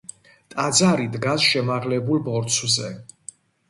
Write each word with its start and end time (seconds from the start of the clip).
ტაძარი 0.53 1.05
დგას 1.17 1.47
შემაღლებულ 1.51 2.27
ბორცვზე. 2.31 2.95